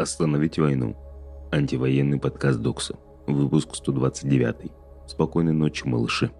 [0.00, 0.96] Остановить войну.
[1.52, 2.96] Антивоенный подкаст Докса.
[3.26, 4.72] Выпуск 129.
[5.06, 6.30] Спокойной ночи, малыши.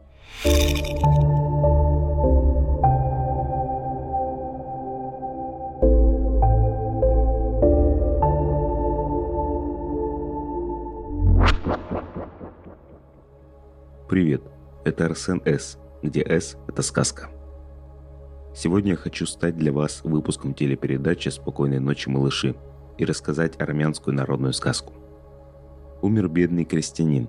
[14.08, 14.42] Привет,
[14.86, 17.28] это Арсен С, где С– это сказка.
[18.54, 22.56] Сегодня я хочу стать для вас выпуском телепередачи «Спокойной ночи, малыши»,
[23.00, 24.92] и рассказать армянскую народную сказку.
[26.02, 27.28] Умер бедный крестьянин.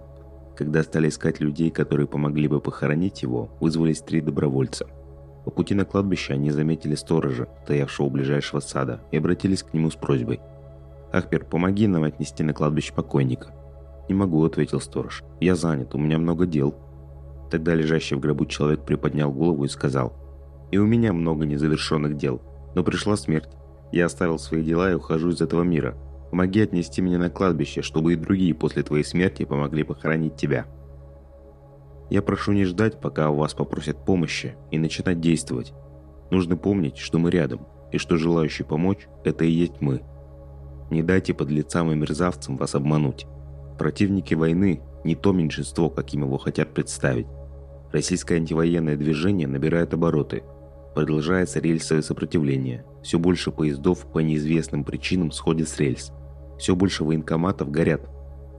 [0.57, 4.87] Когда стали искать людей, которые помогли бы похоронить его, вызвались три добровольца.
[5.45, 9.89] По пути на кладбище они заметили сторожа, стоявшего у ближайшего сада, и обратились к нему
[9.89, 10.41] с просьбой.
[11.13, 13.53] «Ахпер, помоги нам отнести на кладбище покойника».
[14.09, 15.23] «Не могу»,— ответил сторож.
[15.39, 16.75] «Я занят, у меня много дел».
[17.49, 20.13] Тогда лежащий в гробу человек приподнял голову и сказал,
[20.69, 22.41] «И у меня много незавершенных дел,
[22.75, 23.49] но пришла смерть.
[23.91, 25.95] Я оставил свои дела и ухожу из этого мира.
[26.29, 30.65] Помоги отнести меня на кладбище, чтобы и другие после твоей смерти помогли похоронить тебя.
[32.09, 35.73] Я прошу не ждать, пока у вас попросят помощи, и начинать действовать.
[36.29, 40.01] Нужно помнить, что мы рядом, и что желающий помочь– это и есть мы.
[40.89, 43.25] Не дайте подлецам и мерзавцам вас обмануть.
[43.77, 47.27] Противники войны– не то меньшинство, каким его хотят представить.
[47.91, 50.43] Российское антивоенное движение набирает обороты–
[50.93, 52.85] Продолжается рельсовое сопротивление.
[53.01, 56.11] Все больше поездов по неизвестным причинам сходят с рельс.
[56.57, 58.07] Все больше военкоматов горят,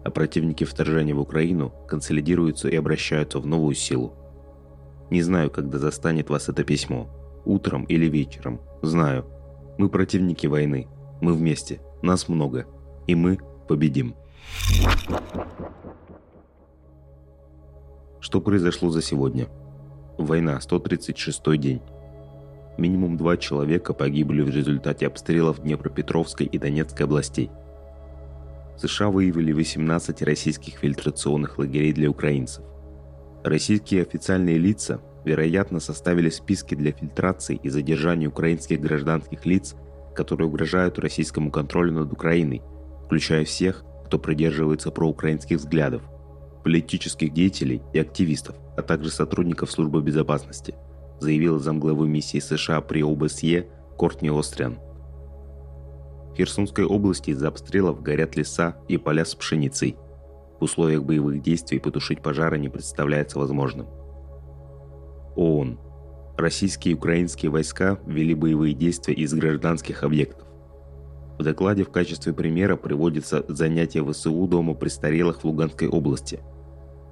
[0.04, 4.14] а противники вторжения в Украину консолидируются и обращаются в новую силу.
[5.10, 7.08] Не знаю, когда застанет вас это письмо.
[7.44, 8.60] Утром или вечером.
[8.80, 9.26] Знаю.
[9.76, 10.88] Мы противники войны.
[11.20, 11.80] Мы вместе.
[12.02, 12.66] Нас много.
[13.06, 14.14] И мы победим.
[18.20, 19.48] Что произошло за сегодня?
[20.16, 21.82] Война, 136 день.
[22.78, 27.50] Минимум два человека погибли в результате обстрелов Днепропетровской и Донецкой областей.
[28.78, 32.64] США выявили 18 российских фильтрационных лагерей для украинцев.
[33.44, 39.74] Российские официальные лица, вероятно, составили списки для фильтрации и задержания украинских гражданских лиц,
[40.14, 42.62] которые угрожают российскому контролю над Украиной,
[43.04, 46.02] включая всех, кто придерживается проукраинских взглядов,
[46.64, 50.74] политических деятелей и активистов, а также сотрудников службы безопасности–
[51.22, 54.78] заявил замглавы миссии США при ОБСЕ Кортни Остриан.
[56.32, 59.96] В Херсонской области из-за обстрелов горят леса и поля с пшеницей.
[60.58, 63.86] В условиях боевых действий потушить пожары не представляется возможным.
[65.36, 65.78] ООН.
[66.36, 70.48] Российские и украинские войска вели боевые действия из гражданских объектов.
[71.38, 76.40] В докладе в качестве примера приводится занятие ВСУ дома престарелых в Луганской области–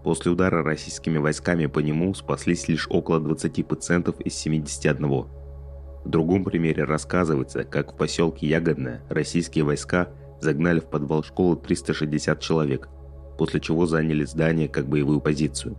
[0.03, 5.06] После удара российскими войсками по нему спаслись лишь около 20 пациентов из 71.
[5.06, 10.09] В другом примере рассказывается, как в поселке Ягодное российские войска
[10.41, 12.89] загнали в подвал школы 360 человек,
[13.37, 15.77] после чего заняли здание как боевую позицию.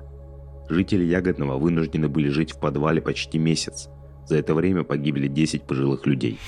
[0.69, 3.89] Жители Ягодного вынуждены были жить в подвале почти месяц.
[4.27, 6.39] За это время погибли 10 пожилых людей.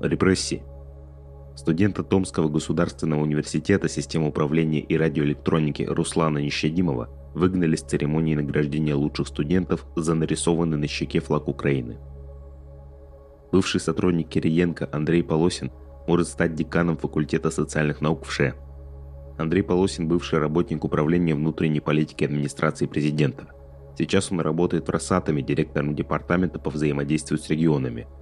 [0.00, 0.62] Репрессии–
[1.64, 9.28] Студента Томского государственного университета системы управления и радиоэлектроники Руслана Нещадимова выгнали с церемонии награждения лучших
[9.28, 11.96] студентов за нарисованный на щеке флаг Украины.
[13.50, 15.72] Бывший сотрудник Кириенко Андрей Полосин
[16.06, 18.52] может стать деканом факультета социальных наук в ШЭ.
[19.38, 23.46] Андрей Полосин– бывший работник управления внутренней политики администрации президента.
[23.96, 28.06] Сейчас он работает в Росатоме директором департамента по взаимодействию с регионами–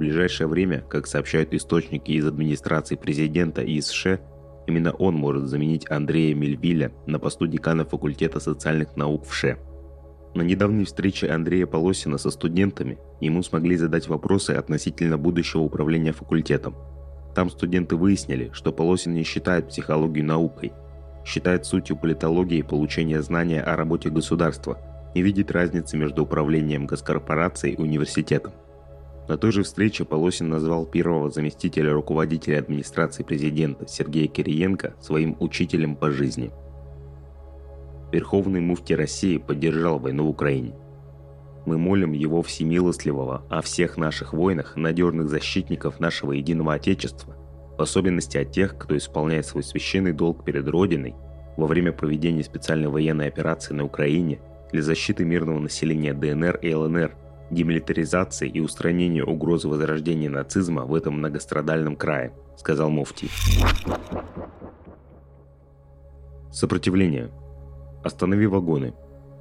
[0.00, 4.18] в ближайшее время, как сообщают источники из администрации президента и из ШЭ,
[4.66, 9.58] именно он может заменить Андрея Мельвиля на посту декана факультета социальных наук в ШЭ.
[10.34, 16.76] На недавней встрече Андрея Полосина со студентами ему смогли задать вопросы относительно будущего управления факультетом.
[17.34, 20.72] Там студенты выяснили, что Полосин не считает психологию наукой,
[21.26, 24.78] считает сутью политологии получения знания о работе государства,
[25.14, 28.54] не видит разницы между управлением госкорпорацией и университетом.
[29.30, 35.94] На той же встрече Полосин назвал первого заместителя руководителя администрации президента Сергея Кириенко своим учителем
[35.94, 36.50] по жизни.
[38.10, 40.74] Верховный муфти России поддержал войну в Украине.
[41.64, 47.36] Мы молим его всемилостливого о всех наших войнах, надежных защитников нашего единого Отечества,
[47.78, 51.14] в особенности о тех, кто исполняет свой священный долг перед Родиной
[51.56, 54.40] во время проведения специальной военной операции на Украине
[54.72, 57.14] для защиты мирного населения ДНР и ЛНР–
[57.50, 63.28] демилитаризации и устранения угрозы возрождения нацизма в этом многострадальном крае, сказал Муфти.
[66.52, 67.30] Сопротивление.
[68.02, 68.94] Останови вагоны.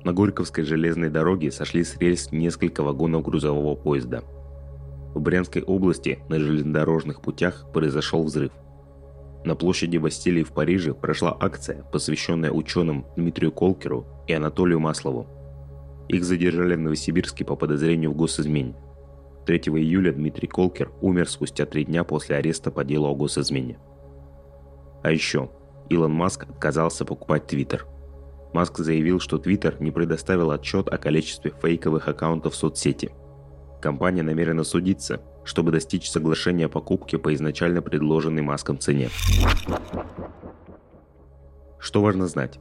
[0.04, 4.24] На Горьковской железной дороге сошли с рельс несколько вагонов грузового поезда.
[5.14, 8.52] В Брянской области на железнодорожных путях произошел взрыв.
[9.44, 15.28] На площади Бастилии в Париже прошла акция, посвященная ученым Дмитрию Колкеру и Анатолию Маслову.
[16.10, 18.76] Их задержали в Новосибирске по подозрению в госизмене.
[19.46, 23.80] 3 июля Дмитрий Колкер умер спустя три дня после ареста по делу о госизмене.
[25.04, 25.50] А еще,
[25.90, 27.86] Илон Маск отказался покупать Твиттер.
[28.54, 33.12] Маск заявил, что Твиттер не предоставил отчет о количестве фейковых аккаунтов в соцсети.
[33.80, 39.10] Компания намерена судиться, чтобы достичь соглашения о покупке по изначально предложенной Маском цене.
[41.78, 42.60] Что важно знать?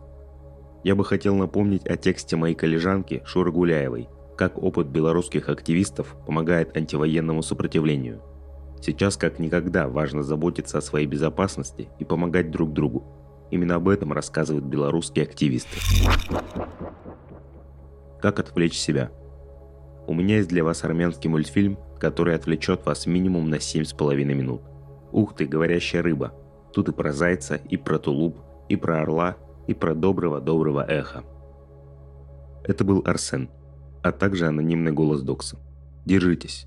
[0.89, 4.09] Я бы хотел напомнить о тексте моей коллежанки Шуры Гуляевой,
[4.39, 8.23] как опыт белорусских активистов помогает антивоенному сопротивлению.
[8.81, 13.05] Сейчас как никогда важно заботиться о своей безопасности и помогать друг другу.
[13.51, 15.77] Именно об этом рассказывают белорусские активисты.
[18.23, 19.11] Как отвлечь себя?
[20.07, 24.63] У меня есть для вас армянский мультфильм, который отвлечет вас минимум на 7,5 минут.
[25.13, 26.33] Ух ты, говорящая рыба.
[26.73, 28.39] Тут и про зайца, и про тулуп,
[28.71, 29.37] и про орла,
[29.69, 31.23] и про доброго-доброго эха.
[32.65, 33.51] Это был Арсен,
[34.03, 35.59] а также анонимный голос Докса.
[36.05, 36.67] Держитесь.